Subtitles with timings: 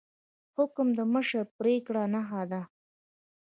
[0.55, 2.61] حکم د مشر د پریکړې نښه ده